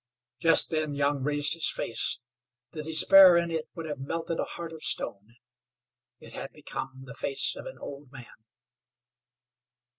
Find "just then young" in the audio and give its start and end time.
0.39-1.21